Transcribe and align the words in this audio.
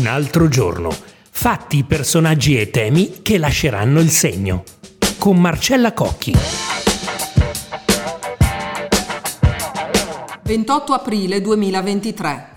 Un 0.00 0.06
altro 0.06 0.48
giorno. 0.48 0.88
Fatti, 1.30 1.84
personaggi 1.84 2.58
e 2.58 2.70
temi 2.70 3.20
che 3.20 3.36
lasceranno 3.36 4.00
il 4.00 4.08
segno. 4.08 4.64
Con 5.18 5.38
Marcella 5.38 5.92
Cocchi. 5.92 6.34
28 10.42 10.92
aprile 10.94 11.42
2023. 11.42 12.48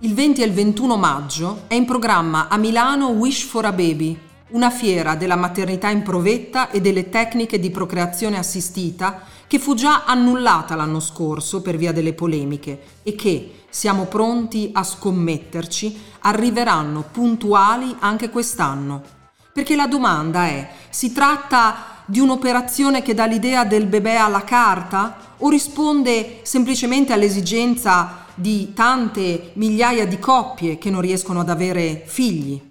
Il 0.00 0.12
20 0.12 0.42
e 0.42 0.44
il 0.44 0.52
21 0.52 0.98
maggio 0.98 1.62
è 1.66 1.72
in 1.72 1.86
programma 1.86 2.48
a 2.48 2.58
Milano 2.58 3.08
Wish 3.08 3.44
for 3.44 3.64
a 3.64 3.72
Baby, 3.72 4.20
una 4.50 4.68
fiera 4.68 5.14
della 5.14 5.36
maternità 5.36 5.88
in 5.88 6.02
provetta 6.02 6.70
e 6.70 6.82
delle 6.82 7.08
tecniche 7.08 7.58
di 7.58 7.70
procreazione 7.70 8.36
assistita 8.36 9.22
che 9.46 9.58
fu 9.58 9.74
già 9.74 10.04
annullata 10.04 10.74
l'anno 10.74 11.00
scorso 11.00 11.62
per 11.62 11.78
via 11.78 11.92
delle 11.92 12.12
polemiche 12.12 12.80
e 13.02 13.14
che, 13.14 13.63
siamo 13.74 14.04
pronti 14.04 14.70
a 14.72 14.84
scommetterci, 14.84 16.00
arriveranno 16.20 17.04
puntuali 17.10 17.96
anche 17.98 18.30
quest'anno. 18.30 19.02
Perché 19.52 19.74
la 19.74 19.88
domanda 19.88 20.46
è, 20.46 20.70
si 20.90 21.12
tratta 21.12 22.02
di 22.04 22.20
un'operazione 22.20 23.02
che 23.02 23.14
dà 23.14 23.26
l'idea 23.26 23.64
del 23.64 23.86
bebè 23.86 24.14
alla 24.14 24.44
carta 24.44 25.34
o 25.38 25.48
risponde 25.48 26.38
semplicemente 26.42 27.12
all'esigenza 27.12 28.26
di 28.36 28.72
tante 28.74 29.50
migliaia 29.54 30.06
di 30.06 30.20
coppie 30.20 30.78
che 30.78 30.90
non 30.90 31.00
riescono 31.00 31.40
ad 31.40 31.48
avere 31.48 32.04
figli? 32.06 32.70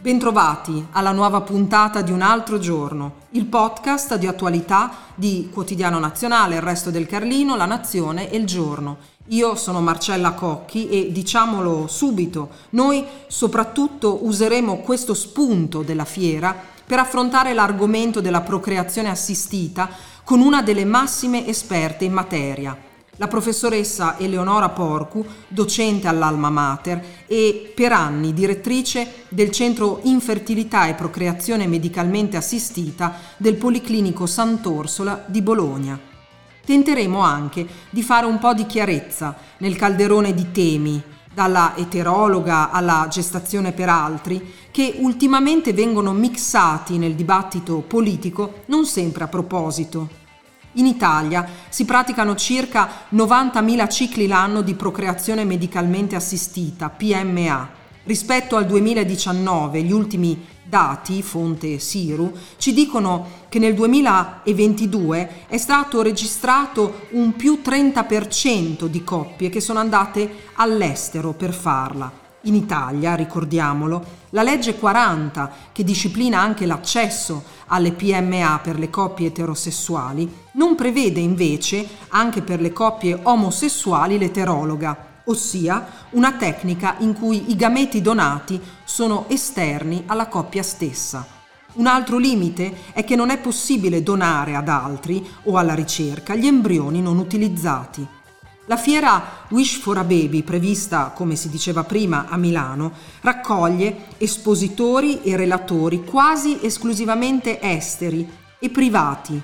Bentrovati 0.00 0.86
alla 0.92 1.12
nuova 1.12 1.42
puntata 1.42 2.00
di 2.00 2.12
Un 2.12 2.22
altro 2.22 2.58
giorno, 2.58 3.26
il 3.32 3.44
podcast 3.44 4.16
di 4.16 4.26
attualità 4.26 4.90
di 5.14 5.50
Quotidiano 5.52 5.98
Nazionale, 5.98 6.54
Il 6.54 6.62
Resto 6.62 6.90
del 6.90 7.06
Carlino, 7.06 7.56
La 7.56 7.66
Nazione 7.66 8.30
e 8.30 8.38
Il 8.38 8.46
Giorno. 8.46 9.14
Io 9.30 9.56
sono 9.56 9.80
Marcella 9.80 10.32
Cocchi 10.32 10.88
e 10.88 11.10
diciamolo 11.10 11.88
subito, 11.88 12.50
noi 12.70 13.04
soprattutto 13.26 14.24
useremo 14.24 14.76
questo 14.78 15.14
spunto 15.14 15.82
della 15.82 16.04
fiera 16.04 16.54
per 16.86 17.00
affrontare 17.00 17.52
l'argomento 17.52 18.20
della 18.20 18.42
procreazione 18.42 19.10
assistita 19.10 19.88
con 20.22 20.40
una 20.40 20.62
delle 20.62 20.84
massime 20.84 21.44
esperte 21.44 22.04
in 22.04 22.12
materia, 22.12 22.78
la 23.16 23.26
professoressa 23.26 24.16
Eleonora 24.16 24.68
Porcu, 24.68 25.26
docente 25.48 26.06
all'Alma 26.06 26.50
Mater 26.50 27.24
e 27.26 27.72
per 27.74 27.90
anni 27.90 28.32
direttrice 28.32 29.24
del 29.28 29.50
Centro 29.50 30.00
Infertilità 30.04 30.86
e 30.86 30.94
Procreazione 30.94 31.66
Medicalmente 31.66 32.36
Assistita 32.36 33.14
del 33.36 33.56
Policlinico 33.56 34.26
Sant'Orsola 34.26 35.24
di 35.26 35.42
Bologna. 35.42 36.14
Tenteremo 36.66 37.20
anche 37.20 37.64
di 37.90 38.02
fare 38.02 38.26
un 38.26 38.38
po' 38.38 38.52
di 38.52 38.66
chiarezza 38.66 39.36
nel 39.58 39.76
calderone 39.76 40.34
di 40.34 40.50
temi, 40.50 41.00
dalla 41.32 41.74
eterologa 41.76 42.72
alla 42.72 43.06
gestazione 43.08 43.70
per 43.70 43.88
altri, 43.88 44.52
che 44.72 44.96
ultimamente 44.98 45.72
vengono 45.72 46.12
mixati 46.12 46.98
nel 46.98 47.14
dibattito 47.14 47.84
politico 47.86 48.62
non 48.66 48.84
sempre 48.84 49.22
a 49.22 49.28
proposito. 49.28 50.08
In 50.72 50.86
Italia 50.86 51.48
si 51.68 51.84
praticano 51.84 52.34
circa 52.34 52.88
90.000 53.14 53.88
cicli 53.88 54.26
l'anno 54.26 54.62
di 54.62 54.74
procreazione 54.74 55.44
medicalmente 55.44 56.16
assistita, 56.16 56.90
PMA. 56.90 57.68
Rispetto 58.02 58.56
al 58.56 58.66
2019, 58.66 59.82
gli 59.82 59.92
ultimi 59.92 60.44
dati, 60.68 61.22
fonte 61.22 61.78
Siru, 61.78 62.32
ci 62.56 62.72
dicono 62.72 63.44
che 63.48 63.58
nel 63.58 63.74
2022 63.74 65.46
è 65.46 65.58
stato 65.58 66.02
registrato 66.02 67.06
un 67.10 67.34
più 67.34 67.60
30% 67.64 68.86
di 68.86 69.04
coppie 69.04 69.48
che 69.48 69.60
sono 69.60 69.78
andate 69.78 70.50
all'estero 70.54 71.32
per 71.32 71.52
farla. 71.52 72.24
In 72.42 72.54
Italia, 72.54 73.14
ricordiamolo, 73.16 74.04
la 74.30 74.44
legge 74.44 74.76
40, 74.76 75.50
che 75.72 75.82
disciplina 75.82 76.40
anche 76.40 76.64
l'accesso 76.64 77.42
alle 77.66 77.92
PMA 77.92 78.60
per 78.62 78.78
le 78.78 78.88
coppie 78.88 79.28
eterosessuali, 79.28 80.32
non 80.52 80.76
prevede 80.76 81.18
invece, 81.18 81.86
anche 82.08 82.42
per 82.42 82.60
le 82.60 82.72
coppie 82.72 83.18
omosessuali, 83.20 84.16
l'eterologa, 84.16 85.05
ossia 85.26 85.86
una 86.10 86.32
tecnica 86.32 86.96
in 86.98 87.14
cui 87.14 87.50
i 87.50 87.56
gameti 87.56 88.00
donati 88.00 88.60
sono 88.84 89.26
esterni 89.28 90.02
alla 90.06 90.28
coppia 90.28 90.62
stessa. 90.62 91.26
Un 91.74 91.86
altro 91.86 92.16
limite 92.16 92.74
è 92.92 93.04
che 93.04 93.16
non 93.16 93.30
è 93.30 93.38
possibile 93.38 94.02
donare 94.02 94.54
ad 94.54 94.68
altri 94.68 95.24
o 95.44 95.58
alla 95.58 95.74
ricerca 95.74 96.34
gli 96.34 96.46
embrioni 96.46 97.02
non 97.02 97.18
utilizzati. 97.18 98.06
La 98.68 98.76
fiera 98.76 99.44
Wish 99.50 99.78
for 99.78 99.98
a 99.98 100.02
Baby, 100.02 100.42
prevista, 100.42 101.12
come 101.14 101.36
si 101.36 101.48
diceva 101.48 101.84
prima, 101.84 102.26
a 102.28 102.36
Milano, 102.36 102.92
raccoglie 103.20 104.06
espositori 104.18 105.22
e 105.22 105.36
relatori 105.36 106.02
quasi 106.02 106.58
esclusivamente 106.62 107.60
esteri 107.60 108.28
e 108.58 108.70
privati. 108.70 109.40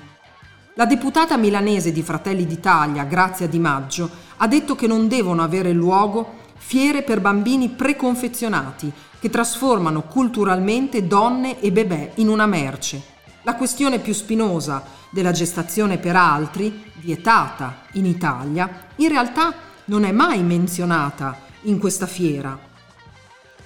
La 0.73 0.85
deputata 0.85 1.37
milanese 1.37 1.91
di 1.91 2.01
Fratelli 2.01 2.45
d'Italia, 2.45 3.03
Grazia 3.03 3.47
Di 3.47 3.59
Maggio, 3.59 4.09
ha 4.43 4.47
detto 4.47 4.75
che 4.75 4.87
non 4.87 5.07
devono 5.07 5.41
avere 5.41 5.71
luogo 5.71 6.41
fiere 6.57 7.01
per 7.03 7.21
bambini 7.21 7.69
preconfezionati 7.69 8.91
che 9.17 9.29
trasformano 9.29 10.01
culturalmente 10.01 11.07
donne 11.07 11.61
e 11.61 11.71
bebè 11.71 12.11
in 12.15 12.27
una 12.27 12.45
merce. 12.45 13.01
La 13.43 13.55
questione 13.55 13.99
più 13.99 14.13
spinosa 14.13 14.83
della 15.11 15.31
gestazione 15.31 15.97
per 15.97 16.17
altri, 16.17 16.91
vietata 16.95 17.83
in 17.93 18.05
Italia, 18.05 18.87
in 18.97 19.07
realtà 19.07 19.53
non 19.85 20.03
è 20.03 20.11
mai 20.11 20.43
menzionata 20.43 21.39
in 21.61 21.79
questa 21.79 22.05
fiera. 22.05 22.59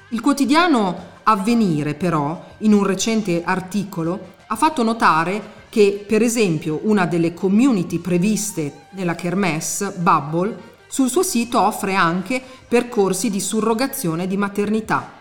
Il 0.10 0.22
quotidiano 0.22 1.16
Avvenire, 1.24 1.96
però, 1.96 2.52
in 2.60 2.74
un 2.74 2.84
recente 2.84 3.44
articolo, 3.44 4.36
ha 4.46 4.56
fatto 4.56 4.84
notare 4.84 5.56
che, 5.78 6.04
per 6.08 6.24
esempio, 6.24 6.80
una 6.86 7.06
delle 7.06 7.36
community 7.36 8.00
previste 8.00 8.88
nella 8.94 9.14
Kermesse, 9.14 9.94
Bubble, 9.96 10.58
sul 10.88 11.08
suo 11.08 11.22
sito 11.22 11.62
offre 11.62 11.94
anche 11.94 12.42
percorsi 12.68 13.30
di 13.30 13.40
surrogazione 13.40 14.26
di 14.26 14.38
maternità. 14.38 15.12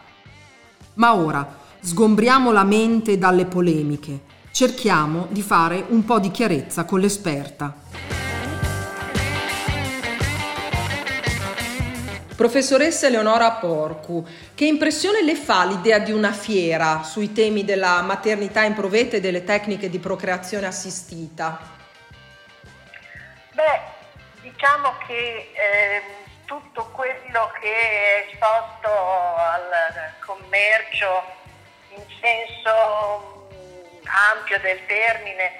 Ma 0.95 1.15
ora 1.15 1.47
sgombriamo 1.79 2.53
la 2.53 2.65
mente 2.65 3.19
dalle 3.19 3.45
polemiche 3.45 4.21
cerchiamo 4.51 5.27
di 5.29 5.43
fare 5.43 5.85
un 5.89 6.07
po' 6.07 6.19
di 6.19 6.31
chiarezza 6.31 6.87
con 6.87 7.01
l'esperta. 7.01 8.16
Professoressa 12.37 13.07
Eleonora 13.07 13.53
Porcu, 13.53 14.27
che 14.55 14.67
impressione 14.67 15.23
le 15.23 15.35
fa 15.37 15.65
l'idea 15.65 15.99
di 15.99 16.13
una 16.13 16.33
fiera 16.33 17.03
sui 17.03 17.33
temi 17.33 17.65
della 17.65 18.03
maternità 18.03 18.63
in 18.63 18.75
provetta 18.75 19.17
e 19.17 19.21
delle 19.21 19.43
tecniche 19.43 19.89
di 19.89 19.99
procreazione 19.99 20.67
assistita? 20.67 21.59
Beh, 23.53 23.81
diciamo 24.43 24.97
che 25.07 25.51
eh, 25.55 26.03
tutto 26.45 26.91
quello 26.93 27.51
che 27.59 27.73
è 27.73 28.27
esposto 28.31 28.89
al 28.89 30.13
commercio 30.19 31.23
in 31.97 32.03
senso 32.21 33.49
ampio 34.05 34.61
del 34.61 34.85
termine 34.87 35.53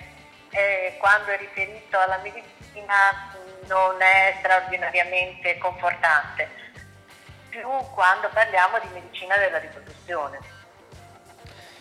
eh, 0.51 0.97
quando 0.99 1.31
è 1.31 1.39
riferito 1.39 1.99
alla 1.99 2.21
medicina 2.23 3.33
non 3.67 4.01
è 4.01 4.37
straordinariamente 4.39 5.59
confortante, 5.59 6.49
più 7.57 7.69
quando 7.95 8.29
parliamo 8.33 8.79
di 8.83 8.89
medicina 8.93 9.37
della 9.39 9.59
riproduzione. 9.59 10.55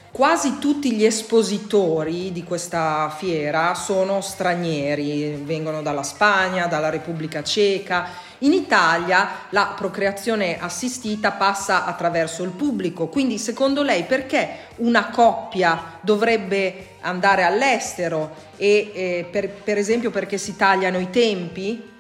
Quasi 0.10 0.60
tutti 0.60 0.94
gli 0.94 1.04
espositori 1.04 2.32
di 2.32 2.46
questa 2.46 3.10
fiera 3.10 3.74
sono 3.74 4.22
stranieri, 4.22 5.36
vengono 5.44 5.82
dalla 5.82 6.04
Spagna, 6.04 6.68
dalla 6.68 6.90
Repubblica 6.90 7.44
Ceca. 7.44 8.24
In 8.40 8.54
Italia 8.54 9.48
la 9.50 9.74
procreazione 9.76 10.58
assistita 10.58 11.34
passa 11.34 11.84
attraverso 11.84 12.44
il 12.44 12.52
pubblico, 12.52 13.08
quindi 13.08 13.38
secondo 13.38 13.84
lei 13.84 14.04
perché 14.04 14.68
una 14.78 15.10
coppia 15.10 15.98
dovrebbe 16.00 16.96
andare 17.02 17.44
all'estero 17.44 18.36
e 18.56 18.92
eh, 18.94 19.28
per, 19.30 19.50
per 19.50 19.78
esempio 19.78 20.12
perché 20.12 20.38
si 20.38 20.56
tagliano 20.56 20.98
i 20.98 21.10
tempi? 21.10 22.00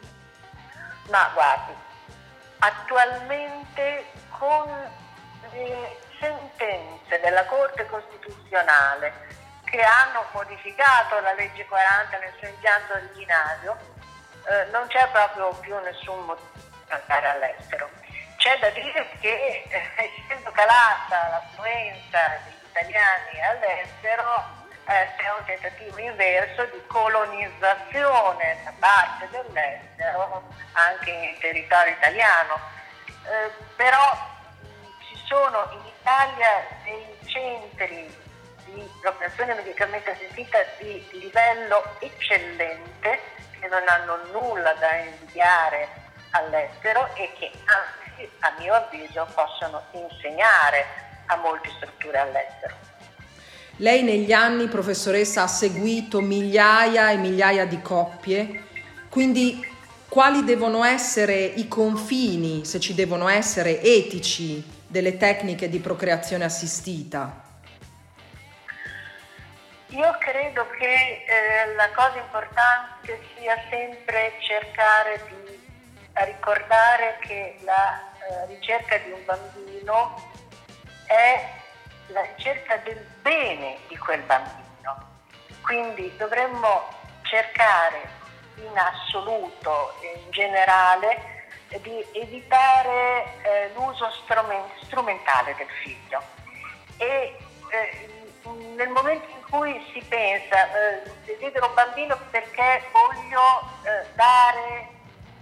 Ma 1.09 1.31
guardi, 1.33 1.73
attualmente 2.59 3.64
con 4.29 4.67
le 5.51 5.97
sentenze 6.19 7.19
della 7.19 7.45
Corte 7.45 7.85
Costituzionale 7.87 9.13
che 9.65 9.81
hanno 9.81 10.25
modificato 10.31 11.19
la 11.19 11.33
legge 11.33 11.65
40 11.65 12.17
nel 12.19 12.33
suo 12.37 12.47
impianto 12.47 12.93
originario, 12.93 13.77
eh, 14.47 14.65
non 14.71 14.87
c'è 14.87 15.07
proprio 15.11 15.49
più 15.59 15.77
nessun 15.79 16.23
motivo 16.25 16.49
per 16.87 17.01
andare 17.01 17.27
all'estero. 17.29 17.89
C'è 18.37 18.57
da 18.59 18.69
dire 18.69 19.09
che 19.19 19.65
eh, 19.67 20.11
essendo 20.27 20.51
calata 20.51 21.29
l'affluenza 21.29 22.39
degli 22.43 22.69
italiani 22.69 23.41
all'estero, 23.43 24.63
eh, 24.87 25.09
c'è 25.17 25.29
un 25.37 25.45
tentativo 25.45 25.97
inverso 25.97 26.63
di 26.65 26.81
colonizzazione 26.85 28.57
da 28.63 28.73
parte 28.77 29.27
dell'estero 29.31 30.43
anche 30.73 31.09
in 31.09 31.37
territorio 31.39 31.93
italiano. 31.93 32.59
Eh, 33.25 33.51
però 33.75 34.33
sono 35.27 35.67
in 35.71 35.79
Italia 35.99 36.63
dei 36.83 37.17
centri 37.25 38.23
di 38.65 38.89
procreazione 39.01 39.55
medicalmente 39.55 40.11
assistita 40.11 40.57
di 40.79 41.03
livello 41.13 41.83
eccellente 41.99 43.19
che 43.59 43.67
non 43.67 43.81
hanno 43.87 44.17
nulla 44.31 44.73
da 44.73 44.95
invidiare 44.97 45.87
all'estero 46.31 47.09
e 47.15 47.31
che 47.37 47.51
anzi 47.65 48.29
a 48.39 48.53
mio 48.59 48.73
avviso 48.73 49.27
possono 49.33 49.81
insegnare 49.91 50.85
a 51.27 51.35
molte 51.37 51.69
strutture 51.77 52.19
all'estero. 52.19 52.75
Lei 53.77 54.03
negli 54.03 54.31
anni, 54.31 54.67
professoressa, 54.67 55.43
ha 55.43 55.47
seguito 55.47 56.21
migliaia 56.21 57.09
e 57.09 57.17
migliaia 57.17 57.65
di 57.65 57.81
coppie, 57.81 58.63
quindi 59.09 59.74
quali 60.15 60.45
devono 60.45 60.85
essere 60.85 61.35
i 61.35 61.67
confini, 61.67 62.63
se 62.63 62.79
ci 62.79 62.93
devono 62.93 63.27
essere, 63.27 63.81
etici 63.81 64.63
delle 64.87 65.17
tecniche 65.17 65.67
di 65.67 65.79
procreazione 65.79 66.45
assistita? 66.45 67.43
Io 69.87 70.17
credo 70.19 70.69
che 70.69 71.25
eh, 71.27 71.75
la 71.75 71.89
cosa 71.93 72.19
importante 72.19 73.19
sia 73.35 73.57
sempre 73.69 74.31
cercare 74.39 75.21
di 75.27 75.59
ricordare 76.13 77.17
che 77.19 77.57
la 77.65 77.99
eh, 77.99 78.45
ricerca 78.55 78.97
di 78.99 79.11
un 79.11 79.25
bambino 79.25 80.15
è 81.07 81.45
la 82.13 82.21
ricerca 82.21 82.77
del 82.85 83.05
bene 83.21 83.79
di 83.89 83.97
quel 83.97 84.21
bambino. 84.21 85.09
Quindi 85.61 86.09
dovremmo 86.15 86.87
cercare 87.23 88.23
in 88.57 88.77
assoluto 88.77 89.93
e 90.01 90.21
in 90.23 90.31
generale 90.31 91.33
di 91.81 92.05
evitare 92.13 93.25
eh, 93.41 93.71
l'uso 93.73 94.09
strumentale 94.83 95.55
del 95.57 95.67
figlio. 95.83 96.21
E 96.97 97.37
eh, 97.69 98.09
nel 98.75 98.89
momento 98.89 99.27
in 99.29 99.43
cui 99.49 99.83
si 99.93 100.01
pensa 100.07 100.67
eh, 100.67 101.11
desidero 101.25 101.67
un 101.67 101.73
bambino 101.73 102.17
perché 102.29 102.83
voglio 102.91 103.61
eh, 103.83 104.05
dare 104.13 104.89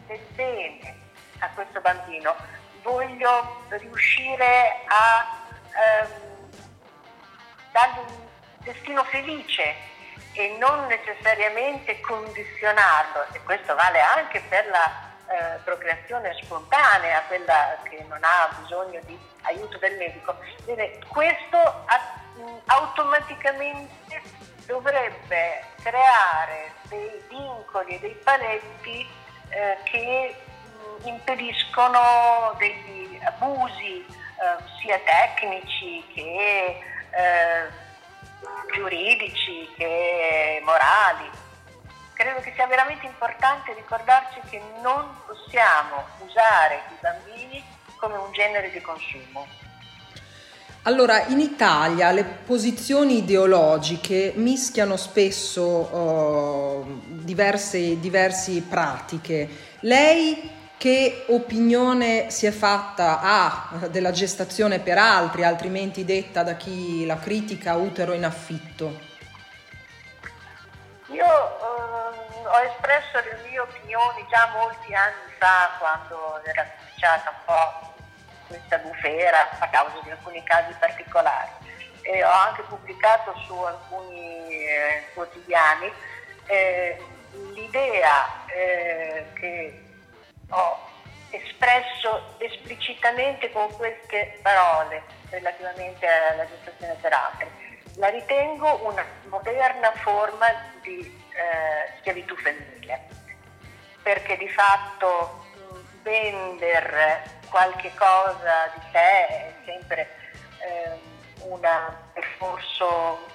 del 0.07 0.19
bene 0.33 0.95
a 1.39 1.49
questo 1.49 1.81
bambino, 1.81 2.35
voglio 2.81 3.65
riuscire 3.69 4.81
a 4.87 5.45
ehm, 5.71 6.07
dargli 7.71 7.97
un 7.97 8.27
destino 8.59 9.03
felice 9.03 9.75
e 10.33 10.55
non 10.59 10.87
necessariamente 10.87 11.99
condizionarlo, 12.01 13.25
e 13.33 13.41
questo 13.43 13.75
vale 13.75 14.01
anche 14.01 14.41
per 14.49 14.67
la 14.67 15.11
eh, 15.27 15.59
procreazione 15.63 16.33
spontanea, 16.41 17.21
quella 17.27 17.77
che 17.83 18.03
non 18.07 18.19
ha 18.21 18.49
bisogno 18.59 18.99
di 19.05 19.17
aiuto 19.43 19.77
del 19.77 19.97
medico. 19.97 20.35
Bene, 20.65 20.99
questo 21.07 21.57
a, 21.57 22.21
automaticamente 22.65 24.21
dovrebbe 24.65 25.63
creare 25.81 26.73
dei 26.83 27.23
vincoli 27.29 27.95
e 27.95 27.99
dei 27.99 28.17
paletti 28.23 29.07
eh, 29.49 29.77
che 29.83 30.35
mh, 31.03 31.07
impediscono 31.07 32.55
degli 32.57 33.19
abusi 33.23 34.05
eh, 34.05 34.63
sia 34.81 34.99
tecnici 34.99 36.05
che 36.13 36.79
eh, 37.11 37.67
giuridici 38.83 39.69
che 39.77 40.61
morali. 40.63 41.29
Credo 42.13 42.41
che 42.41 42.51
sia 42.53 42.67
veramente 42.67 43.05
importante 43.05 43.73
ricordarci 43.73 44.41
che 44.49 44.61
non 44.81 45.05
possiamo 45.25 46.03
usare 46.27 46.81
i 46.89 46.95
bambini 46.99 47.63
come 47.95 48.17
un 48.17 48.31
genere 48.33 48.71
di 48.71 48.81
consumo. 48.81 49.47
Allora, 50.83 51.27
in 51.27 51.39
Italia 51.39 52.11
le 52.11 52.25
posizioni 52.25 53.19
ideologiche 53.19 54.33
mischiano 54.35 54.97
spesso 54.97 55.63
uh, 55.63 57.01
diverse, 57.23 58.01
diverse 58.01 58.61
pratiche. 58.63 59.77
Lei 59.79 60.51
che 60.83 61.23
opinione 61.29 62.29
si 62.29 62.45
è 62.45 62.51
fatta 62.51 63.21
A 63.21 63.87
della 63.87 64.11
gestazione 64.11 64.79
per 64.79 64.97
altri, 64.97 65.45
altrimenti 65.45 66.03
detta 66.03 66.43
da 66.43 66.55
chi 66.55 67.05
la 67.05 67.17
critica 67.17 67.75
utero 67.75 68.11
in 68.11 68.25
affitto? 68.25 68.99
Io 71.07 71.23
eh, 71.23 72.45
ho 72.45 72.59
espresso 72.67 73.17
le 73.23 73.47
mie 73.47 73.59
opinioni 73.59 74.25
già 74.29 74.51
molti 74.51 74.93
anni 74.93 75.31
fa 75.39 75.69
quando 75.79 76.41
era 76.43 76.67
cominciata 76.77 77.29
un 77.29 77.45
po' 77.45 77.93
questa 78.47 78.77
bufera 78.79 79.57
a 79.59 79.69
causa 79.69 80.01
di 80.03 80.11
alcuni 80.11 80.43
casi 80.43 80.75
particolari 80.77 81.51
e 82.01 82.25
ho 82.25 82.29
anche 82.29 82.61
pubblicato 82.63 83.33
su 83.47 83.53
alcuni 83.53 84.49
eh, 84.49 85.05
quotidiani 85.13 85.89
eh, 86.47 87.01
l'idea 87.53 88.27
eh, 88.47 89.27
che 89.35 89.83
ho 90.53 90.91
espresso 91.29 92.35
esplicitamente 92.37 93.51
con 93.51 93.71
queste 93.75 94.39
parole 94.41 95.03
relativamente 95.29 96.05
alla 96.05 96.47
gestazione 96.47 96.95
per 97.01 97.13
altri. 97.13 97.47
La 97.95 98.09
ritengo 98.09 98.85
una 98.85 99.05
moderna 99.29 99.91
forma 99.93 100.47
di 100.81 100.99
eh, 100.99 101.97
schiavitù 101.99 102.35
femminile, 102.35 103.07
perché 104.01 104.37
di 104.37 104.49
fatto 104.49 105.45
vendere 106.03 107.23
qualche 107.49 107.91
cosa 107.95 108.71
di 108.75 108.81
sé 108.91 109.27
è 109.27 109.53
sempre 109.65 110.09
eh, 110.59 110.91
un 111.45 111.59
percorso 112.13 113.25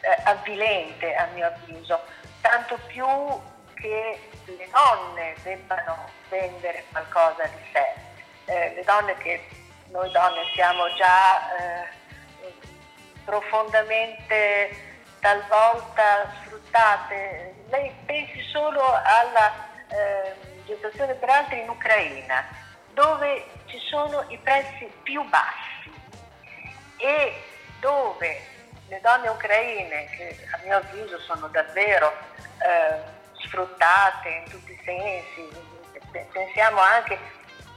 eh, 0.00 0.22
avvilente 0.24 1.14
a 1.14 1.26
mio 1.34 1.46
avviso, 1.46 2.00
tanto 2.40 2.78
più 2.86 3.06
che 3.74 4.20
le 4.46 4.68
donne 4.70 5.34
debbano 5.42 6.08
vendere 6.28 6.84
qualcosa 6.90 7.44
di 7.46 7.62
sé, 7.72 7.94
eh, 8.52 8.74
le 8.74 8.84
donne 8.84 9.16
che 9.18 9.46
noi 9.88 10.10
donne 10.10 10.42
siamo 10.54 10.92
già 10.94 11.56
eh, 11.56 11.88
profondamente 13.24 14.92
talvolta 15.20 16.32
sfruttate. 16.42 17.54
Lei 17.68 17.92
pensi 18.04 18.40
solo 18.50 18.82
alla 18.82 19.52
eh, 19.88 20.34
gestazione 20.66 21.14
per 21.14 21.28
altri 21.28 21.60
in 21.60 21.68
Ucraina, 21.68 22.44
dove 22.92 23.46
ci 23.66 23.78
sono 23.78 24.24
i 24.28 24.38
prezzi 24.38 24.90
più 25.02 25.22
bassi 25.28 25.92
e 26.98 27.42
dove 27.80 28.52
le 28.88 29.00
donne 29.00 29.28
ucraine, 29.28 30.04
che 30.16 30.36
a 30.52 30.60
mio 30.64 30.76
avviso 30.76 31.18
sono 31.20 31.48
davvero 31.48 32.12
eh, 32.58 33.22
sfruttate 33.46 34.28
in 34.28 34.50
tutti 34.50 34.72
i 34.72 34.80
sensi, 34.84 35.48
pensiamo 36.32 36.80
anche 36.80 37.18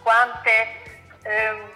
quante 0.02 0.68
ehm, 1.24 1.72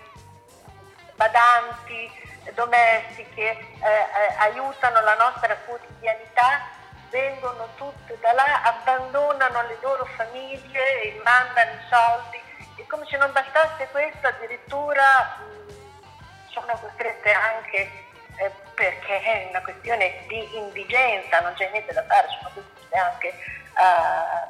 badanti 1.15 2.09
domestiche 2.53 3.49
eh, 3.49 3.87
eh, 3.87 4.35
aiutano 4.39 5.01
la 5.01 5.15
nostra 5.15 5.55
quotidianità, 5.57 6.61
vengono 7.09 7.67
tutte 7.75 8.17
da 8.19 8.33
là, 8.33 8.61
abbandonano 8.63 9.67
le 9.67 9.77
loro 9.81 10.05
famiglie 10.15 11.01
e 11.01 11.21
mandano 11.23 11.71
i 11.71 11.83
soldi. 11.89 12.39
E 12.77 12.87
come 12.87 13.05
se 13.05 13.17
non 13.17 13.31
bastasse 13.31 13.87
questo 13.91 14.27
addirittura 14.27 15.37
mh, 15.37 16.51
sono 16.51 16.77
costrette 16.79 17.31
anche 17.31 17.91
eh, 18.37 18.51
perché 18.73 19.21
è 19.21 19.47
una 19.49 19.61
questione 19.61 20.23
di 20.27 20.57
indigenza, 20.57 21.41
non 21.41 21.53
c'è 21.53 21.69
niente 21.71 21.93
da 21.93 22.03
fare, 22.05 22.27
sono 22.39 22.49
costrette 22.53 22.97
anche 22.97 23.60
a 23.73 24.47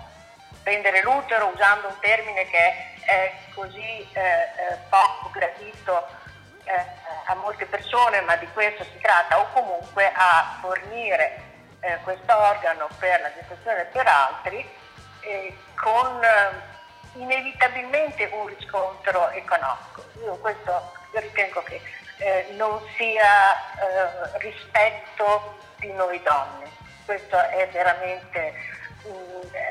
prendere 0.64 1.02
l'utero 1.02 1.48
usando 1.48 1.88
un 1.88 2.00
termine 2.00 2.46
che 2.46 2.92
è 3.06 3.34
così 3.54 4.08
eh, 4.14 4.22
eh, 4.22 4.78
poco 4.90 5.30
gradito 5.32 6.08
eh, 6.64 6.86
a 7.26 7.36
molte 7.36 7.66
persone, 7.66 8.22
ma 8.22 8.36
di 8.36 8.48
questo 8.54 8.84
si 8.84 9.00
tratta, 9.02 9.40
o 9.40 9.48
comunque 9.52 10.12
a 10.14 10.58
fornire 10.62 11.42
eh, 11.82 11.98
questo 12.04 12.38
organo 12.38 12.88
per 13.00 13.22
la 13.22 13.34
gestazione 13.34 13.86
per 13.86 14.08
altri 14.08 14.80
con 15.76 16.24
eh, 16.24 17.20
inevitabilmente 17.20 18.30
un 18.32 18.48
riscontro 18.48 19.30
economico. 19.32 20.06
Io 20.24 20.38
questo 20.38 20.94
ritengo 21.14 21.62
che 21.64 21.82
eh, 22.18 22.48
non 22.52 22.80
sia 22.98 23.58
rispetto 24.38 25.58
di 25.78 25.92
noi 25.94 26.22
donne, 26.22 26.70
questo 27.06 27.38
è 27.38 27.68
veramente 27.72 28.54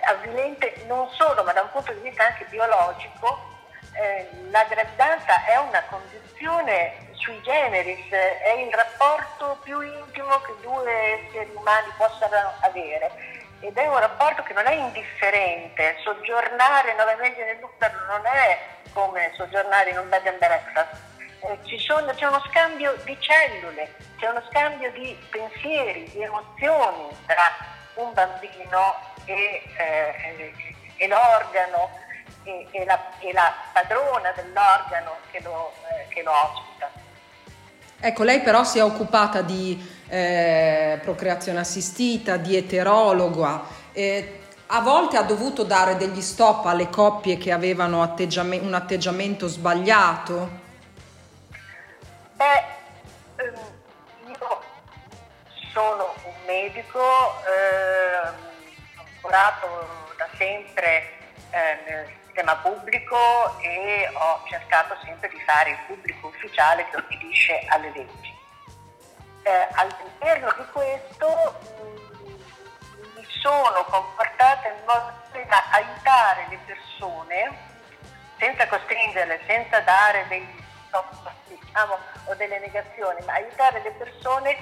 avvilente 0.05 0.83
non 0.87 1.09
solo, 1.11 1.43
ma 1.45 1.53
da 1.53 1.63
un 1.63 1.71
punto 1.71 1.93
di 1.93 2.01
vista 2.01 2.27
anche 2.27 2.45
biologico, 2.47 3.49
eh, 3.93 4.29
la 4.51 4.65
gravidanza 4.65 5.45
è 5.45 5.57
una 5.57 5.83
condizione 5.89 7.09
sui 7.13 7.41
generis, 7.43 8.09
è 8.11 8.55
il 8.59 8.73
rapporto 8.73 9.59
più 9.63 9.81
intimo 9.81 10.41
che 10.41 10.55
due 10.63 11.27
esseri 11.27 11.51
umani 11.55 11.91
possano 11.97 12.55
avere. 12.61 13.39
Ed 13.61 13.77
è 13.77 13.87
un 13.87 13.99
rapporto 13.99 14.43
che 14.43 14.55
non 14.55 14.67
è 14.67 14.73
indifferente, 14.73 15.97
soggiornare 16.03 16.95
nove 16.95 17.15
mesi 17.17 17.41
nell'utero 17.41 17.93
non 18.07 18.25
è 18.25 18.59
come 18.93 19.33
soggiornare 19.37 19.91
in 19.91 19.99
un 19.99 20.09
bed 20.09 20.27
and 20.27 20.39
breakfast, 20.39 21.09
eh, 21.41 21.79
sono, 21.79 22.13
c'è 22.15 22.27
uno 22.27 22.43
scambio 22.49 22.95
di 23.05 23.17
cellule, 23.21 23.95
c'è 24.19 24.29
uno 24.29 24.43
scambio 24.49 24.91
di 24.93 25.17
pensieri, 25.31 26.09
di 26.11 26.23
emozioni 26.23 27.09
tra 27.27 27.55
un 27.95 28.13
bambino 28.15 29.10
e, 29.25 29.63
eh, 29.77 30.53
e 30.97 31.09
l'organo 31.09 31.91
e, 32.45 32.67
e, 32.71 32.85
la, 32.85 33.19
e, 33.19 33.33
la, 33.33 33.53
padrona 33.73 34.33
dell'organo 34.33 35.17
che 35.31 35.41
lo, 35.43 35.73
eh, 35.89 36.13
che 36.13 36.23
lo 36.23 36.33
ospita. 36.33 36.91
Ecco, 38.01 38.23
lei 38.23 38.41
però 38.41 38.65
si 38.65 38.79
è 38.79 38.83
occupata 38.83 39.43
di 39.43 39.79
eh, 40.09 40.99
procreazione 41.03 41.61
assistita, 41.61 42.37
di 42.37 42.57
eterologa. 42.57 43.79
A 44.73 44.83
volte 44.83 45.17
ha 45.17 45.23
dovuto 45.23 45.65
dare 45.65 45.97
degli 45.97 46.21
stop 46.21 46.67
alle 46.67 46.89
coppie 46.89 47.37
che 47.39 47.51
avevano 47.51 48.03
atteggiam- 48.05 48.63
un 48.63 48.73
atteggiamento 48.73 49.49
sbagliato? 49.49 50.49
Beh, 52.35 52.65
ehm, 53.35 53.55
io 54.29 54.63
sono 55.73 56.15
un 56.23 56.35
medico, 56.47 57.01
eh, 57.01 58.00
lavorato 59.31 60.13
da 60.17 60.29
sempre 60.37 61.13
eh, 61.51 61.79
nel 61.87 62.07
sistema 62.25 62.57
pubblico 62.57 63.17
e 63.61 64.11
ho 64.13 64.43
cercato 64.49 64.97
sempre 65.05 65.29
di 65.29 65.41
fare 65.47 65.71
il 65.71 65.79
pubblico 65.87 66.27
ufficiale 66.27 66.87
che 66.91 66.97
obbedisce 66.97 67.65
alle 67.69 67.93
leggi. 67.95 68.39
Eh, 69.43 69.69
all'interno 69.73 70.53
di 70.59 70.65
questo 70.73 71.61
mh, 72.25 72.31
mi 73.17 73.27
sono 73.41 73.85
comportata 73.85 74.69
in 74.69 74.85
modo 74.85 75.13
da 75.47 75.65
aiutare 75.71 76.47
le 76.51 76.59
persone 76.67 77.69
senza 78.37 78.67
costringerle, 78.67 79.41
senza 79.47 79.81
dare 79.81 80.27
degli 80.29 80.63
stop, 80.89 81.31
diciamo, 81.47 81.99
o 82.25 82.35
delle 82.35 82.59
negazioni, 82.59 83.25
ma 83.25 83.35
aiutare 83.35 83.81
le 83.83 83.93
persone 83.93 84.57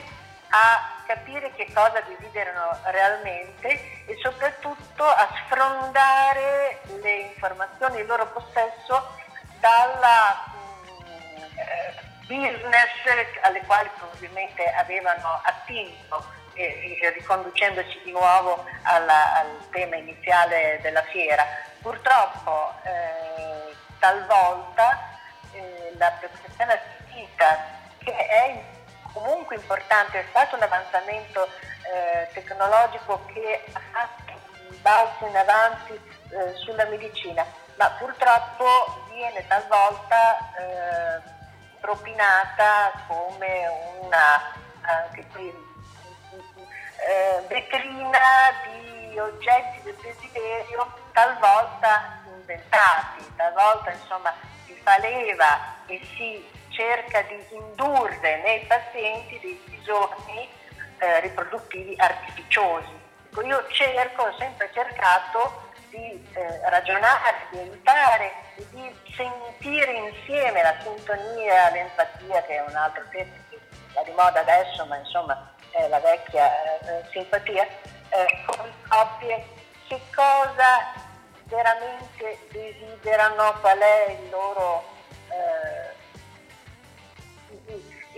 a 0.50 1.02
capire 1.06 1.52
che 1.54 1.70
cosa 1.72 2.00
desiderano 2.00 2.78
realmente 2.84 4.04
e 4.06 4.16
soprattutto 4.22 5.04
a 5.04 5.28
sfrondare 5.44 6.80
le 7.00 7.14
informazioni 7.16 8.00
in 8.00 8.06
loro 8.06 8.26
possesso 8.28 9.16
dalla 9.60 10.44
mh, 10.46 11.42
eh, 11.58 12.08
business 12.26 13.40
alle 13.42 13.62
quali 13.62 13.90
probabilmente 13.96 14.64
avevano 14.72 15.40
attinto 15.44 16.36
e, 16.54 16.98
e 17.00 17.10
riconducendoci 17.10 18.00
di 18.04 18.10
nuovo 18.10 18.64
alla, 18.82 19.38
al 19.38 19.68
tema 19.70 19.96
iniziale 19.96 20.78
della 20.82 21.02
fiera. 21.02 21.44
Purtroppo 21.80 22.74
eh, 22.82 23.74
talvolta 23.98 25.16
eh, 25.52 25.92
la 25.96 26.10
protezione 26.18 26.72
assistita 26.72 27.76
che 27.98 28.26
è 28.26 28.76
comunque 29.18 29.56
importante, 29.56 30.20
è 30.20 30.24
stato 30.28 30.54
un 30.56 30.62
avanzamento 30.62 31.48
eh, 31.92 32.28
tecnologico 32.32 33.24
che 33.26 33.64
ha 33.72 33.80
fatto 33.90 34.32
un 34.68 34.76
balzo 34.80 35.26
in 35.26 35.36
avanti 35.36 35.92
eh, 35.92 36.54
sulla 36.56 36.84
medicina, 36.84 37.44
ma 37.76 37.90
purtroppo 37.98 39.06
viene 39.10 39.44
talvolta 39.46 40.38
eh, 40.38 41.20
propinata 41.80 42.92
come 43.06 43.66
una 44.00 44.56
qui, 45.32 45.48
eh, 47.08 47.42
vetrina 47.48 48.18
di 48.66 49.18
oggetti 49.18 49.82
del 49.82 49.96
desiderio 50.00 50.94
talvolta 51.12 52.20
inventati, 52.26 53.34
talvolta 53.36 53.90
insomma 53.90 54.32
si 54.64 54.74
fa 54.82 54.98
leva 54.98 55.76
e 55.86 56.00
si 56.16 56.56
cerca 56.78 57.22
di 57.22 57.44
indurre 57.50 58.40
nei 58.42 58.60
pazienti 58.66 59.40
dei 59.40 59.60
bisogni 59.64 60.48
eh, 60.98 61.20
riproduttivi 61.20 61.94
artificiosi. 61.98 62.96
Ecco, 63.26 63.42
io 63.42 63.66
cerco, 63.70 64.22
ho 64.22 64.36
sempre 64.38 64.70
cercato 64.72 65.66
di 65.90 66.24
eh, 66.34 66.70
ragionare, 66.70 67.36
di 67.50 67.58
aiutare, 67.58 68.32
di 68.70 68.94
sentire 69.16 69.92
insieme 69.92 70.62
la 70.62 70.74
sintonia, 70.80 71.70
l'empatia, 71.70 72.42
che 72.42 72.56
è 72.56 72.64
un 72.68 72.76
altro 72.76 73.02
tema 73.10 73.32
che 73.50 73.58
va 73.94 74.02
di 74.02 74.12
moda 74.12 74.40
adesso, 74.40 74.86
ma 74.86 74.96
insomma 74.96 75.52
è 75.70 75.88
la 75.88 75.98
vecchia 75.98 76.48
eh, 76.80 77.04
simpatia, 77.10 77.64
eh, 77.64 78.44
con 78.46 78.72
coppie, 78.88 79.44
che 79.88 80.00
cosa 80.14 80.92
veramente 81.44 82.38
desiderano, 82.50 83.58
qual 83.60 83.78
è 83.78 84.16
il 84.20 84.30
loro 84.30 84.84
eh, 85.30 85.97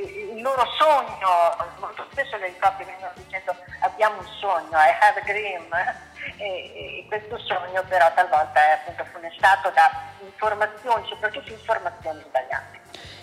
il 0.00 0.42
loro 0.42 0.66
sogno, 0.78 1.56
molto 1.78 2.06
spesso 2.10 2.36
le 2.36 2.54
coppie 2.58 2.86
vengono 2.86 3.12
dicendo 3.14 3.54
abbiamo 3.80 4.18
un 4.18 4.26
sogno, 4.40 4.76
I 4.76 4.96
have 5.00 5.20
a 5.20 5.24
dream, 5.24 5.66
e, 6.36 6.44
e 7.00 7.04
questo 7.08 7.38
sogno 7.38 7.82
però 7.88 8.10
talvolta 8.14 8.60
è 8.60 8.70
appunto 8.72 9.04
funestato 9.12 9.70
da 9.70 9.90
informazioni, 10.24 11.06
soprattutto 11.08 11.52
informazioni 11.52 12.22
sbagliate. 12.26 12.78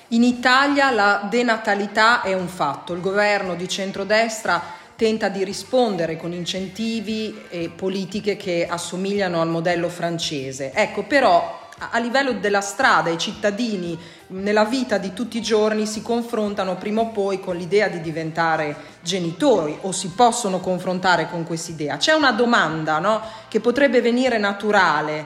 In 0.09 0.23
Italia 0.23 0.89
la 0.91 1.27
denatalità 1.29 2.21
è 2.21 2.33
un 2.33 2.47
fatto, 2.47 2.93
il 2.93 3.01
governo 3.01 3.55
di 3.55 3.67
centrodestra 3.67 4.61
tenta 4.95 5.29
di 5.29 5.43
rispondere 5.43 6.15
con 6.17 6.31
incentivi 6.31 7.45
e 7.49 7.69
politiche 7.69 8.35
che 8.35 8.67
assomigliano 8.67 9.41
al 9.41 9.47
modello 9.47 9.89
francese. 9.89 10.71
Ecco, 10.73 11.03
però 11.03 11.65
a 11.77 11.99
livello 11.99 12.33
della 12.33 12.61
strada 12.61 13.11
i 13.11 13.17
cittadini 13.19 13.99
nella 14.27 14.65
vita 14.65 14.97
di 14.97 15.13
tutti 15.13 15.37
i 15.37 15.41
giorni 15.41 15.85
si 15.85 16.01
confrontano 16.01 16.75
prima 16.75 17.01
o 17.01 17.07
poi 17.07 17.39
con 17.39 17.55
l'idea 17.55 17.87
di 17.87 18.01
diventare 18.01 18.75
genitori 19.01 19.77
o 19.81 19.91
si 19.91 20.09
possono 20.09 20.59
confrontare 20.59 21.29
con 21.29 21.45
quest'idea. 21.45 21.97
C'è 21.97 22.13
una 22.13 22.31
domanda 22.31 22.99
no, 22.99 23.21
che 23.47 23.59
potrebbe 23.59 24.01
venire 24.01 24.37
naturale, 24.37 25.25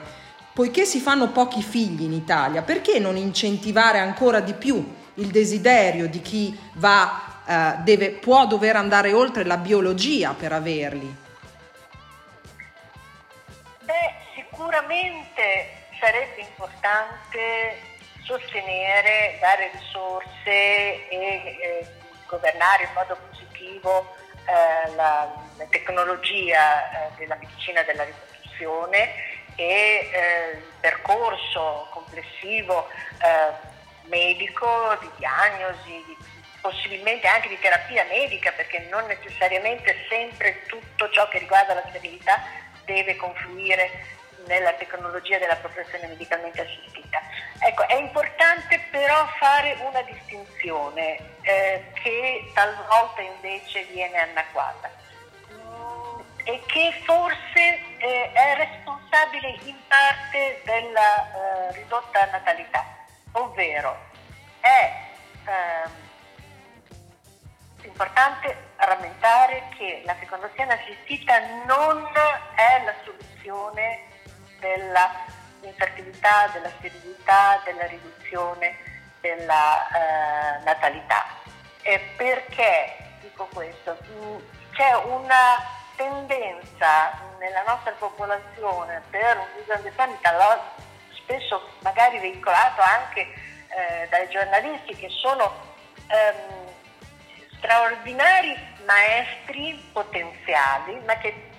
poiché 0.52 0.84
si 0.84 1.00
fanno 1.00 1.30
pochi 1.30 1.62
figli 1.62 2.02
in 2.02 2.12
Italia, 2.12 2.62
perché 2.62 2.98
non 2.98 3.16
incentivare 3.16 3.98
ancora 3.98 4.40
di 4.40 4.54
più 4.54 4.94
il 5.14 5.26
desiderio 5.26 6.08
di 6.08 6.20
chi 6.20 6.56
va, 6.74 7.42
eh, 7.44 7.82
deve, 7.82 8.10
può 8.10 8.46
dover 8.46 8.76
andare 8.76 9.12
oltre 9.12 9.44
la 9.44 9.56
biologia 9.56 10.32
per 10.32 10.52
averli? 10.52 11.16
Beh, 13.80 14.14
sicuramente 14.36 15.80
sarebbe 15.98 16.40
importante 16.40 17.90
sostenere, 18.24 19.38
dare 19.40 19.70
risorse 19.72 21.08
e 21.08 21.08
eh, 21.08 21.86
governare 22.26 22.84
in 22.84 22.92
modo 22.94 23.18
positivo 23.28 24.14
eh, 24.46 24.94
la, 24.94 25.30
la, 25.56 25.66
tecnologia 25.70 27.08
eh, 27.08 27.10
della 27.16 27.36
medicina 27.36 27.82
della 27.82 28.04
riproduzione 28.04 29.30
e 29.56 30.10
eh, 30.12 30.56
il 30.56 30.72
percorso 30.80 31.88
complessivo 31.90 32.88
eh, 32.88 33.70
medico 34.08 34.96
di 35.00 35.10
diagnosi, 35.16 36.04
di, 36.06 36.16
possibilmente 36.60 37.26
anche 37.26 37.48
di 37.48 37.58
terapia 37.60 38.04
medica, 38.04 38.52
perché 38.52 38.86
non 38.90 39.04
necessariamente 39.06 40.06
sempre 40.08 40.62
tutto 40.66 41.10
ciò 41.10 41.28
che 41.28 41.38
riguarda 41.38 41.74
la 41.74 41.84
sterilità 41.88 42.42
deve 42.84 43.16
confluire 43.16 44.20
nella 44.46 44.72
tecnologia 44.74 45.38
della 45.38 45.56
professione 45.56 46.06
medicalmente 46.08 46.60
assistita. 46.62 47.20
Ecco, 47.58 47.86
è 47.86 47.94
importante 47.94 48.80
però 48.90 49.26
fare 49.38 49.76
una 49.80 50.02
distinzione 50.02 51.18
eh, 51.42 51.84
che 52.02 52.50
talvolta 52.54 53.20
invece 53.20 53.84
viene 53.84 54.18
anacquata 54.18 54.90
e 56.44 56.60
che 56.66 56.92
forse 57.04 57.80
eh, 57.98 58.32
è 58.32 58.56
responsabile 58.56 59.58
in 59.64 59.76
parte 59.86 60.60
della 60.64 61.68
eh, 61.68 61.72
ridotta 61.72 62.24
natalità, 62.26 62.84
ovvero 63.32 63.96
è 64.60 64.92
ehm, 65.44 65.90
importante 67.84 68.70
rammentare 68.76 69.68
che 69.76 70.02
la 70.04 70.14
fecondazione 70.14 70.72
assistita 70.74 71.38
non 71.66 72.04
è 72.54 72.84
la 72.84 72.94
soluzione 73.04 74.10
della 74.62 75.10
infertilità, 75.60 76.48
della 76.52 76.70
sterilità, 76.78 77.60
della 77.64 77.86
riduzione 77.86 78.78
della 79.20 79.88
eh, 79.88 80.62
natalità. 80.64 81.26
E 81.82 81.98
perché 82.16 82.96
dico 83.20 83.48
questo? 83.52 83.98
Mm, 84.10 84.36
c'è 84.72 84.94
una 84.94 85.62
tendenza 85.96 87.18
nella 87.38 87.62
nostra 87.66 87.92
popolazione 87.92 89.02
per 89.10 89.36
un 89.36 89.46
disagio 89.58 89.92
sanitario, 89.96 90.60
spesso 91.12 91.70
magari 91.80 92.18
veicolato 92.18 92.80
anche 92.80 93.20
eh, 93.20 94.06
dai 94.08 94.28
giornalisti 94.28 94.94
che 94.94 95.08
sono 95.08 95.52
ehm, 96.06 96.70
straordinari 97.56 98.56
maestri 98.84 99.90
potenziali, 99.92 101.00
ma 101.04 101.16
che 101.18 101.50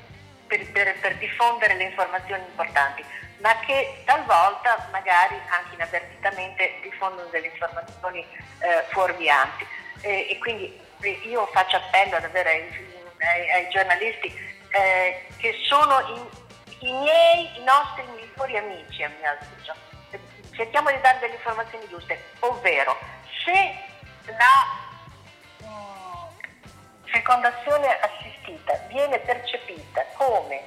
per, 0.47 0.71
per, 0.71 0.99
per 0.99 1.17
diffondere 1.17 1.75
le 1.75 1.83
informazioni 1.83 2.43
importanti, 2.43 3.03
ma 3.39 3.57
che 3.65 4.01
talvolta 4.05 4.87
magari 4.91 5.35
anche 5.49 5.75
inavvertitamente 5.75 6.79
diffondono 6.81 7.27
delle 7.29 7.47
informazioni 7.47 8.25
eh, 8.59 8.83
fuorvianti. 8.89 9.65
E, 10.01 10.27
e, 10.29 10.37
quindi 10.39 10.79
io 11.25 11.45
faccio 11.47 11.77
appello 11.77 12.19
davvero 12.19 12.49
ai, 12.49 12.63
ai, 13.19 13.51
ai 13.51 13.69
giornalisti 13.69 14.27
eh, 14.69 15.25
che 15.37 15.57
sono 15.63 15.99
i, 15.99 16.87
i 16.87 16.91
miei, 16.91 17.57
i 17.57 17.63
nostri 17.63 18.03
migliori 18.15 18.57
amici 18.57 19.03
a 19.03 19.09
mio 19.09 19.29
avviso. 19.29 19.73
Cerchiamo 20.55 20.91
di 20.91 21.01
dare 21.01 21.19
delle 21.19 21.33
informazioni 21.33 21.87
giuste, 21.89 22.21
ovvero 22.39 22.95
se 23.43 23.75
la 24.25 25.67
mh, 25.67 27.05
fecondazione 27.05 27.99
assistita 27.99 28.73
viene 28.89 29.17
percepita 29.19 29.72
come 30.15 30.61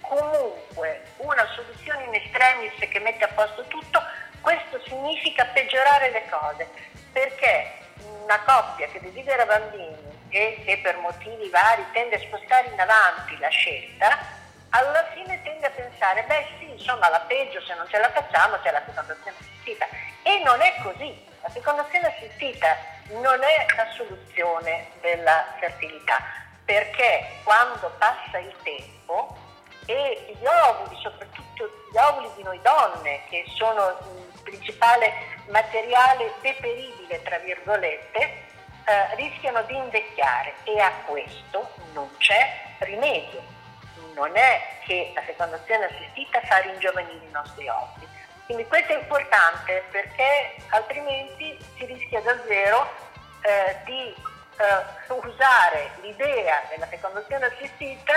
comunque 0.00 1.02
una 1.18 1.46
soluzione 1.54 2.04
in 2.04 2.14
estremis 2.14 2.72
che 2.78 2.98
mette 2.98 3.24
a 3.24 3.28
posto 3.28 3.62
tutto, 3.64 4.02
questo 4.40 4.80
significa 4.86 5.44
peggiorare 5.46 6.10
le 6.10 6.24
cose, 6.28 6.68
perché 7.12 7.78
una 8.22 8.40
coppia 8.40 8.88
che 8.88 9.00
desidera 9.00 9.46
bambini 9.46 10.18
e 10.30 10.62
che 10.64 10.78
per 10.78 10.96
motivi 10.98 11.48
vari 11.48 11.84
tende 11.92 12.16
a 12.16 12.20
spostare 12.20 12.68
in 12.68 12.80
avanti 12.80 13.38
la 13.38 13.48
scelta, 13.48 14.18
alla 14.70 15.04
fine 15.12 15.40
tende 15.42 15.66
a 15.66 15.70
pensare, 15.70 16.24
beh 16.24 16.46
sì, 16.58 16.70
insomma 16.70 17.08
la 17.08 17.20
peggio 17.20 17.60
se 17.62 17.74
non 17.74 17.86
ce 17.88 17.98
la 17.98 18.10
facciamo 18.10 18.58
c'è 18.60 18.70
la 18.70 18.82
fecondazione 18.82 19.36
assistita. 19.38 19.86
E 20.22 20.42
non 20.44 20.60
è 20.60 20.74
così, 20.82 21.26
la 21.42 21.48
fecondazione 21.48 22.06
assistita 22.06 22.76
non 23.10 23.42
è 23.42 23.66
la 23.76 23.86
soluzione 23.92 24.86
della 25.00 25.54
fertilità, 25.58 26.22
perché 26.70 27.26
quando 27.42 27.92
passa 27.98 28.38
il 28.38 28.54
tempo 28.62 29.36
e 29.86 30.36
gli 30.38 30.44
ovuli, 30.44 30.96
soprattutto 31.02 31.68
gli 31.90 31.96
ovuli 31.96 32.30
di 32.36 32.44
noi 32.44 32.60
donne, 32.62 33.22
che 33.28 33.44
sono 33.56 33.88
il 33.88 34.40
principale 34.44 35.12
materiale 35.48 36.32
deperibile, 36.40 37.22
tra 37.22 37.38
virgolette, 37.38 38.20
eh, 38.20 39.14
rischiano 39.16 39.64
di 39.64 39.74
invecchiare 39.74 40.54
e 40.62 40.78
a 40.78 40.92
questo 41.06 41.72
non 41.92 42.08
c'è 42.18 42.76
rimedio. 42.78 43.42
Non 44.14 44.36
è 44.36 44.62
che 44.86 45.10
la 45.12 45.22
fecondazione 45.22 45.86
assistita 45.86 46.40
fa 46.42 46.58
ringiovanire 46.58 47.26
i 47.26 47.30
nostri 47.32 47.68
ovuli. 47.68 48.06
Quindi 48.44 48.64
questo 48.68 48.92
è 48.92 49.00
importante 49.00 49.82
perché 49.90 50.54
altrimenti 50.68 51.58
si 51.76 51.84
rischia 51.84 52.20
davvero 52.20 52.88
eh, 53.42 53.76
di 53.86 54.14
eh, 54.60 55.12
usare 55.24 55.90
l'idea 56.02 56.62
della 56.68 56.86
fecondazione 56.86 57.46
assistita 57.46 58.12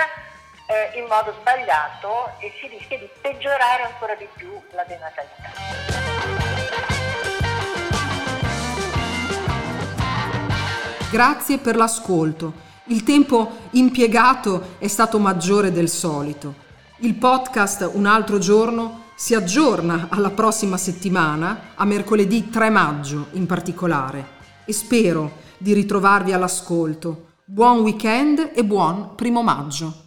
eh, 0.66 0.98
in 0.98 1.06
modo 1.06 1.34
sbagliato 1.40 2.36
e 2.38 2.52
si 2.60 2.68
rischia 2.68 2.98
di 2.98 3.08
peggiorare 3.20 3.84
ancora 3.84 4.14
di 4.14 4.28
più 4.34 4.52
la 4.72 4.84
denatalità. 4.84 5.52
Grazie 11.10 11.58
per 11.58 11.76
l'ascolto. 11.76 12.52
Il 12.86 13.04
tempo 13.04 13.68
impiegato 13.70 14.76
è 14.78 14.88
stato 14.88 15.18
maggiore 15.18 15.72
del 15.72 15.88
solito. 15.88 16.62
Il 16.98 17.14
podcast 17.14 17.88
Un 17.92 18.04
altro 18.06 18.38
giorno 18.38 19.12
si 19.14 19.34
aggiorna 19.34 20.08
alla 20.10 20.30
prossima 20.30 20.76
settimana, 20.76 21.70
a 21.74 21.84
mercoledì 21.84 22.50
3 22.50 22.68
maggio 22.68 23.28
in 23.32 23.46
particolare, 23.46 24.26
e 24.64 24.72
spero 24.72 25.42
di 25.58 25.72
ritrovarvi 25.72 26.32
all'ascolto. 26.32 27.26
Buon 27.44 27.80
weekend 27.80 28.52
e 28.54 28.64
buon 28.64 29.14
primo 29.14 29.42
maggio. 29.42 30.02